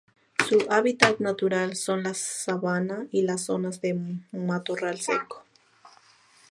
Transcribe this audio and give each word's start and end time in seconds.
Su 0.49 0.65
hábitat 0.71 1.19
natural 1.19 1.75
son 1.75 2.01
las 2.01 2.17
sabana 2.17 3.05
y 3.11 3.21
las 3.21 3.41
zonas 3.41 3.81
de 3.81 3.99
matorral 4.31 4.99
seco. 4.99 5.43